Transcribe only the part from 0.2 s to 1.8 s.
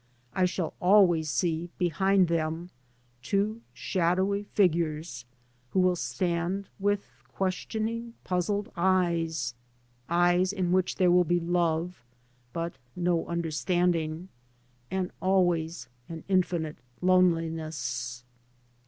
I shall always see,